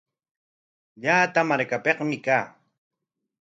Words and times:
Llata 1.03 1.41
markapikmi 1.49 2.17
kaa. 2.25 2.45